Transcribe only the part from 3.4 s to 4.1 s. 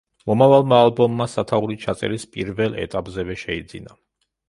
შეიძინა.